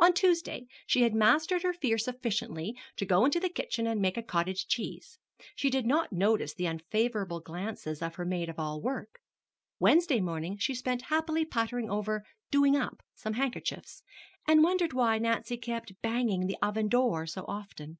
[0.00, 4.18] On Tuesday she had mastered her fear sufficiently to go into the kitchen and make
[4.18, 5.18] a cottage cheese.
[5.54, 9.18] She did not notice the unfavorable glances of her maid of all work.
[9.80, 14.02] Wednesday morning she spent happily puttering over "doing up" some handkerchiefs,
[14.46, 17.96] and she wondered why Nancy kept banging the oven door so often.